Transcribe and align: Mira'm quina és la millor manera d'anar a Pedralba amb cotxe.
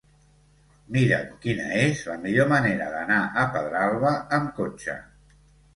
Mira'm 0.95 1.27
quina 1.43 1.67
és 1.81 2.01
la 2.13 2.17
millor 2.25 2.49
manera 2.55 2.91
d'anar 2.97 3.21
a 3.45 3.45
Pedralba 3.59 4.19
amb 4.41 4.55
cotxe. 4.63 5.03